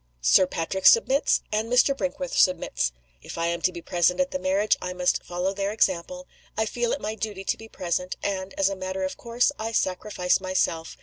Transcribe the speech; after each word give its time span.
Sir 0.19 0.47
Patrick 0.47 0.87
submits; 0.87 1.43
and 1.51 1.71
Mr. 1.71 1.95
Brinkworth 1.95 2.35
submits. 2.35 2.91
If 3.21 3.37
I 3.37 3.45
am 3.45 3.61
to 3.61 3.71
be 3.71 3.83
present 3.83 4.19
at 4.19 4.31
the 4.31 4.39
marriage 4.39 4.75
I 4.81 4.93
must 4.93 5.21
follow 5.21 5.53
their 5.53 5.71
example. 5.71 6.25
I 6.57 6.65
feel 6.65 6.91
it 6.91 6.99
my 6.99 7.13
duty 7.13 7.43
to 7.43 7.55
be 7.55 7.69
present 7.69 8.15
and, 8.23 8.55
as 8.57 8.67
a 8.67 8.75
matter 8.75 9.03
of 9.03 9.15
course, 9.15 9.51
I 9.59 9.71
sacrifice 9.73 10.41
myself. 10.41 10.97